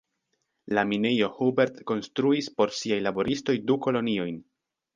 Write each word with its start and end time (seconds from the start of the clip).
La 0.77 0.83
minejo 0.91 1.27
Hubert 1.35 1.77
konstruis 1.91 2.49
por 2.61 2.73
siaj 2.81 2.99
laboristoj 3.09 3.59
du 3.69 3.79
koloniojn. 3.87 4.45